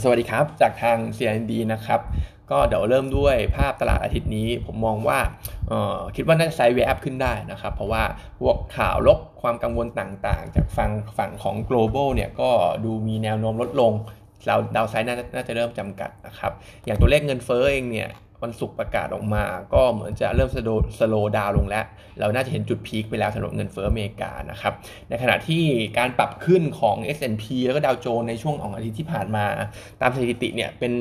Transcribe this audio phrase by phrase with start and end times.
[0.00, 2.00] สวัสดีครับ จากทาง CNS นะครับ
[2.50, 5.18] ก็เดี๋ยวเริ่มด้วยภาพตลาดอาทิตย์นี้ ผมมองว่า
[6.16, 8.02] คิดว่าน่าจะ sideways ขึ้นได้นะครับ เพราะว่า
[8.40, 12.50] พวกข่าวลบความกังวลต่างๆ จากฝั่งฝั่งของ global เนี่ยก็
[12.84, 13.92] ดูมีแนวโน้มลดลง
[14.46, 16.52] เรา downside น่าจะเริ่มจำกัดนะครับ
[16.84, 18.10] อย่างตัวเลขเงินเฟ้อเองเนี่ย
[18.42, 21.84] วันศุกร์ประกาศออกมา ก็เหมือนจะเริ่ม slow slow down ลงแล้ว
[22.20, 24.72] เราน่าจะเห็นจุด peak ไปแล้วสำหรับเงินเฟ้ออเมริกานะครับ
[25.08, 25.62] ในขณะที่
[25.98, 29.46] การปรับขึ้นของ S&P แล้วก็ดาวโจนส์ในช่วงของอาทิตย์ที่ผ่านมา
[30.00, 30.92] ตามสถิติเนี่ยเป็น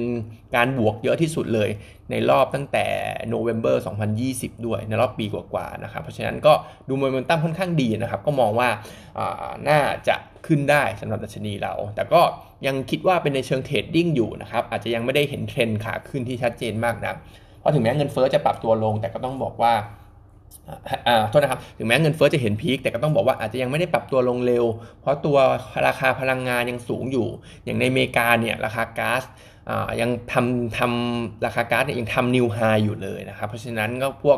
[0.56, 1.70] การบวกเยอะที่สุดเลย
[2.12, 2.86] ในรอบตั้งแต่
[3.28, 3.78] November
[4.22, 6.54] 2020 ด้วยในรอบปีกว่าๆนะครับ เพราะฉะนั้นก็
[6.88, 8.70] ดูโมเมนตัมค่อนข้างดีนะครับ ก็มองว่า
[9.70, 10.16] น่าจะ
[10.48, 12.22] ขึ้นได้สำหรับดัชนีเรา แต่ก็
[12.66, 17.14] ยังคิดว่าเป็นในเชิง trading อยู่นะครับอาจจะยังไม่ได้เห็นเทรนขาขึ้นที่ชัดเจนมากนะ
[17.60, 19.74] เพราะถึงแม้เงินเฟ้อจะปรับตัวลง แต่ก็ต้องบอกว่า
[21.30, 24.66] โทษนะครับถึงแม้เงินเฟ้อจะเห็น peak แต่ก็ต้องบอกว่าอาจจะยังไม่ได้ปรับตัวลงเร็ว
[25.02, 25.38] เพราะตัว
[25.88, 27.28] ราคาพลังงานยังสูงอยู่
[27.66, 29.24] อย่างในอเมริกาเนี่ยราคาก๊าซ
[30.02, 34.38] ยังทำทำราคาก๊าซเนี่ยยังทำ new high อยู่เลยนะครับ เพราะฉะนั้นก็พวก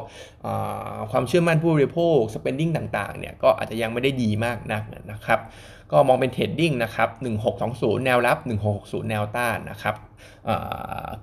[1.12, 5.40] ความเชื่อมั่นผู้บริโภค spending ต่างๆเนี่ยก็อาจจะยังไม่ได้ดีมากนักนะครับ
[5.94, 7.10] ก็มองเป็น trading นะครับ
[7.58, 8.38] 1620 แนวรับ
[8.74, 9.96] 1660 แนวต้านนะครับ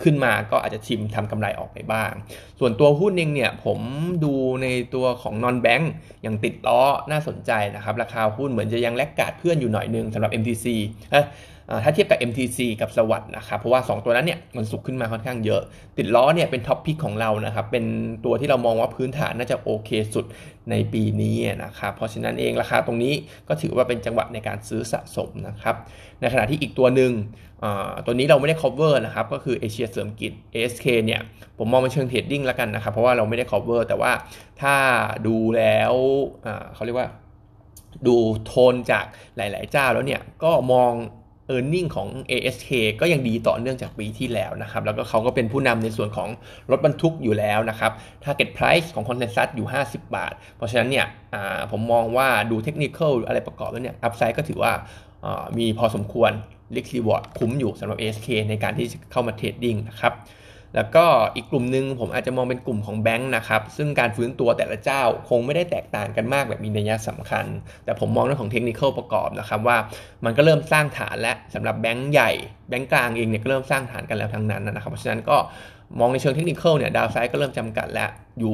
[0.03, 2.11] ขึ้นมาก็อาจจะชิมทำกำไรออกไปบ้าง
[2.59, 3.79] ส่วนตัวหุ้นเองเนี่ยผม
[4.25, 10.67] ดูในตัวของนอนแบงก์อย่างติดล้อน่าสนใจนะครับ ราคาหุ้นเหมือนจะยังแลกกาดเพื่อนอยู่หน่อยนึงสำหรับ MTC
[11.85, 15.61] ถ้าเทียบกับ MTC กับสวัสด์นะครับ เพราะว่า 2 ตัวนั้นเนี่ยมันสุกขึ้นมาค่อนข้างเยอะ
[15.99, 17.85] ติดล้อเนี่ยเป็นท็อปพิกของเรานะครับ เป็น
[18.25, 20.25] ตัวที่เรามองว่าพื้นฐานน่าจะโอเคสุด
[20.71, 23.15] ในปีนี้นะครับเพราะฉะนั้นเองราคาตรงนี้
[23.49, 25.77] ก็ถือว่าเป็นจังหวะในการซื้อสะสมนะครับ
[26.21, 27.13] ในขณะที่อีกตัวหนึ่ง
[28.07, 31.21] ตัวนี้เราไม่ได้ cover นะครับก็คือเอเชียเสริมกิจ ASK เนี่ย
[31.59, 34.13] ผมมองเป็นเชิงเทรดดิ้งแล้วกันนะครับเพราะว่าเราไม่ได้ cover แต่ว่า
[34.63, 34.75] ถ้า
[35.27, 35.93] ดูแล้ว
[36.75, 37.09] เขาเรียกว่า
[38.07, 39.05] ดูโทนจาก
[39.37, 40.93] หลาย ๆ เจ้าแล้วเนี่ยก็มอง
[41.55, 42.71] e a r n i n g ของ ASK
[43.01, 46.29] ก็ยังดีต่อเนื่องจากปีที่แล้วนะครับแล้วก็เขาก็เป็นผู้นำในส่วนของ
[46.71, 47.93] รถบรรทุกอยู่แล้วนะครับ
[48.25, 51.07] target price ของ consensus อยู่ 50 บาท เพราะฉะนั้นเนี่ย
[51.71, 54.73] ผมมองว่าดูเทคนิคอะไรประกอบแล้วเนี่ย upside ก็ถือว่า
[55.59, 56.33] มีพอสมควร
[56.77, 60.13] risk reward คุ้มอยู่สำหรับ ASK ในการที่จะเข้ามา trading นะครับ
[60.75, 61.05] แล้วก็
[61.37, 67.47] อีกกลุ่มหนึ่งผมอาจจะมองเป็นกลุ่มของแบงค์นะครับ ซึ่งการฟื้นตัวแต่ละเจ้าคงไม่ได้แตกต่างกันมากแบบมีนัยสำคัญ
[67.85, 69.77] แต่ผมมองเรื่องของเทคนิคประกอบนะครับว่า
[70.25, 72.31] มันก็เริ่มสร้างฐานและสำหรับแบงค์ใหญ่
[72.69, 75.37] แบงค์กลางเองเนี่ยก็เริ่มสร้างฐานกันแล้วทั้งนั้นนะครับ เพราะฉะนั้นก็
[75.99, 78.53] มองในเชิงเทคนิคเนี่ย downside ก็เริ่มจำกัดแล้ว อยู่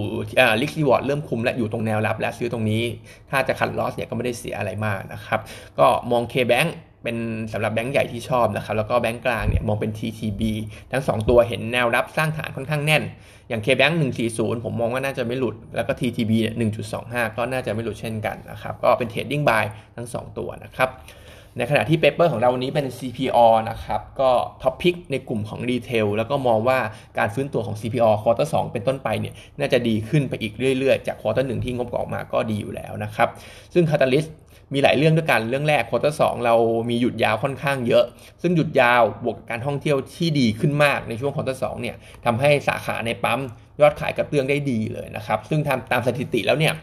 [0.60, 2.82] risk reward เริ่มคุ้มแล้วอยู่ตรงแนวรับและซื้อตรงนี้
[3.30, 5.40] ถ้าจะ cut loss เนี่ยก็ไม่ได้เสียอะไรมากนะครับ
[5.78, 6.68] ก็มอง K-Bank
[7.06, 10.42] เป็นสำหรับแบงก์ใหญ่ที่ชอบนะครับแล้วก็แบงก์กลางเนี่ยมองเป็น TTB
[10.92, 13.02] ทั้ง 2 ตัวเห็นแนวรับสร้างฐานค่อนข้างแน่น
[13.48, 13.94] อย่าง KBank
[14.28, 16.54] 140 ผมมองว่าน่าจะไม่หลุด แล้วก็ TTB เนี่ย
[16.96, 19.64] 1.25 ก็น่าจะไม่หลุดเช่นกันนะครับก็เป็น trading buy
[19.96, 20.90] ทั้ง 2 ตัวนะครับ
[21.58, 23.38] ในขณะที่ paper ของเราวันนี้เป็น CPALL
[23.70, 24.30] นะครับ ก็
[24.62, 26.78] top pick ในกลุ่มของ retail แล้วก็มองว่า
[27.18, 33.28] การฟื้นตัวของ CPO ควอเตอร์2เป็นต้นไปเนี่ย น่าจะดีขึ้นไปอีกเรื่อยๆ จาก quarter หนึ่งที่งบออกมาก็ดีอยู่แล้วนะครับ
[33.74, 34.24] ซึ่ง catalyst
[34.72, 36.54] มีหลายเรื่องด้วยกันเรื่องแรก quarter สองเรา
[36.90, 38.04] มีหยุดยาวค่อนข้างเยอะ
[38.42, 43.40] ซึ่งหยุดยาวบวกการท่องเที่ยวที่ดีขึ้นมากในช่วง quarter สองเนี่ยทำให้สาขาในปั๊ม
[43.80, 46.74] ยอดขายกระเตื้องได้ดีเลยนะครับ ซึ่งทำตามสถิติแล้วเนี่ย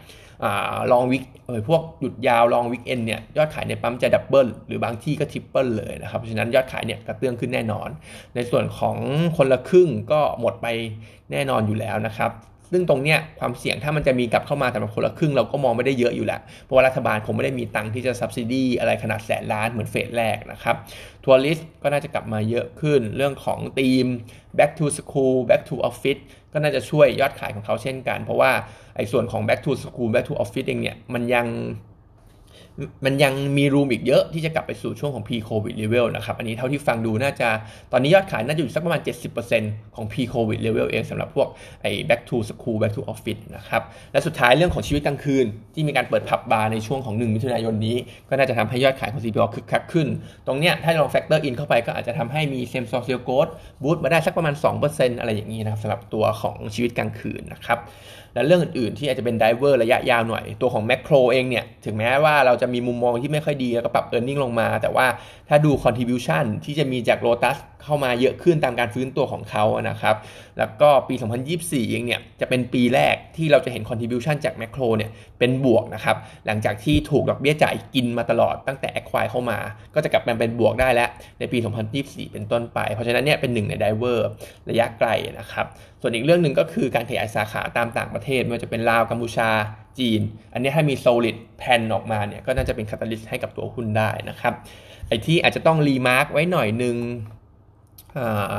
[0.92, 7.88] long weekend พวกหยุดยาว long weekend เนี่ยยอดขายในปั๊มจะ double หรือบางที่ก็ triple เลยนะครับ เพราะฉะนั้นยอดขายเนี่ยกระเตื้องขึ้นแน่นอน
[8.34, 8.96] ในส่วนของ
[9.36, 10.66] คนละครึ่งก็หมดไป
[11.32, 12.30] แน่นอนอยู่แล้วนะครับ
[12.74, 20.76] ซึ่งตรงเนี้ยความเสี่ยงถ้ามันจะมีกลับเข้ามาแต่ละคนละครึ่งเราก็มองไม่ได้เยอะอยู่แล้วเพราะว่ารัฐบาลคงไม่ได้มีตังค์ที่จะส ubsidy อะไรขนาดแสนล้านเหมือนเฟสแรกนะครับ
[21.24, 24.06] ทัวริสก็น่าจะกลับมาเยอะขึ้นเรื่องของทีม
[24.58, 26.20] back to school back to office
[26.52, 28.50] ก็น่าจะช่วยยอดขายของเขาเช่นกัน เพราะว่า
[28.96, 31.46] ไอ้ส่วนของ back to school back to office เองเนี่ยมันยัง
[33.04, 37.48] มันยังมีรูมอีกเยอะที่จะกลับไปสู่ช่วงของ pre covid level นะครับ อันนี้เท่าที่ฟังดูน่าจะ
[37.92, 39.00] ตอนนี้ยอดขายน่าจะอยู่สักประมาณ
[39.48, 41.48] 70%ของ pre covid level เองสำหรับพวก
[41.82, 43.82] ไอ้ back to school back to office นะครับ
[44.12, 47.96] และสุดท้ายเรื่องของชีวิตกลางคืน ที่มีการเปิดผับบาร์ในช่วงของ 1 มิถุนายนนี้
[48.28, 50.06] ก็น่าจะทำให้ยอดขายของ CPO คึกคักขึ้น
[50.46, 53.52] ตรงเนี้ยถ้าลอง factor in เข้าไปก็อาจจะทำให้มี same store sales growth
[53.82, 54.54] boost มาได้สักประมาณ
[54.86, 57.80] 2%อะไรอย่างนี้นะครับสำหรับตัวของชีวิตกลางคืนนะครับ
[58.34, 65.06] และเรื่องอื่นๆที่อาจจะเป็นไดเวอร์ระยะยาวหน่อย ตัวของแมคโครเองเนี่ย ถึงแม้ว่าเราจะมีมุมมองที่ไม่ค่อยดี แล้วก็ปรับเออร์เน็งลงมา แต่ว่า
[65.48, 70.16] ถ้าดู contribution ที่จะมีจากโ o ตัสเข้ามาเยอะขึ้นตามการฟื้นตัวของเขานะครับ
[70.58, 71.14] แล้วก็ปี
[71.52, 76.16] 2024 เองเนี่ย จะเป็นปีแรกที่เราจะเห็น contribution จากแมคโครเนี่ย เป็นบวกนะครับ
[76.46, 79.58] หลังจากที่ถูกดอกเบี้ยจ่ายกินมาตลอดตั้งแต่ acquire เข้ามา
[79.94, 81.08] ก็จะกลับมาเป็นบวกได้แล้ว
[81.38, 81.58] ในปี
[81.96, 84.28] 2024 เป็นต้นไป เพราะฉะนั้นเนี่ยเป็นหนึ่งในไดเวอร์
[84.70, 85.08] ระยะไกล
[85.40, 85.66] นะครับ
[86.00, 89.50] ส่วนอีกเรื่องหนึ่งก็คือการขยายสาขาตามต่างประเทศไม่ว่าจะเป็นลาวกัมพูชา
[89.98, 90.20] จีน
[90.52, 94.54] อันนี้ถ้ามี solid แผ่นออกมาเนี่ยก็น่าจะเป็น catalyst ให้กับตัวหุ้นได้นะครับ
[95.08, 96.96] ไอ้ที่อาจจะต้อง remark ไว้หน่อยนึง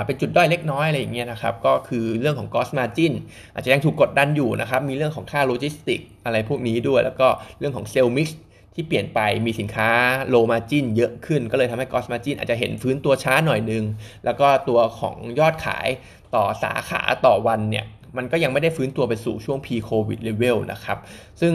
[0.05, 3.13] เป็นจุดด้อยเล็กน้อยอะไรอย่างเงี้ยนะครับ ก็คือเรื่องของ gross margin
[3.53, 7.27] อาจจะยังถูกกดดันอยู่นะครับ มีเรื่องของค่าโลจิสติกอะไรพวกนี้ด้วย แล้วก็
[7.59, 8.39] เรื่องของ sales mix
[8.73, 9.89] ที่เปลี่ยนไปมีสินค้า
[10.33, 13.83] low margin เยอะขึ้น ก็เลยทำให้ gross margin อาจจะเห็นฟื้นตัวช้าหน่อยนึง
[14.25, 15.87] แล้วก็ตัวของยอดขาย
[16.35, 17.85] ต่อสาขาต่อวันเนี่ย
[18.17, 20.97] มันก็ยังไม่ได้ฟื้นตัวไปสู่ช่วง pre covid level นะครับ
[21.41, 21.53] ซึ่ง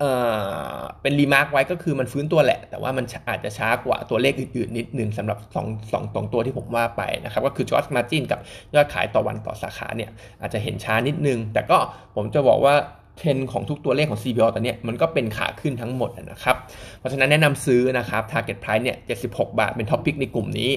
[0.00, 8.40] เป็น remark ไว้ก็คือมันฟื้นตัวแหละ แต่ว่ามันอาจจะช้ากว่าตัวเลขอื่นๆ นิดหนึ่งสำหรับ2 2 2ตัวที่ผมว่าไปนะครับ ก็คือ gross margin กับ
[8.74, 10.10] ยอดขายต่อวันต่อสาขาเนี่ย
[10.40, 11.78] อาจจะเห็นช้านิดนึง แต่ก็
[12.16, 12.74] ผมจะบอกว่า
[13.16, 16.56] เทรนของทุกตัวเลขของ CPALL ตอนนี้มันก็เป็นขาขึ้นทั้งหมดนะครับ
[16.98, 18.96] เพราะฉะนั้นแนะนำซื้อนะครับ Target Price เนี่ย
[19.28, 20.70] 76 บาทเป็น top pick ในกลุ่มนี้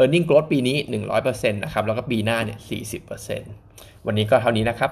[0.00, 0.76] e a r n i n g Growth ปีนี้
[1.14, 2.58] 100%นะครับ แล้วก็ปีหน้าเนี่ย
[3.32, 4.90] 40%วันนี้ก็เท่านี้นะครับ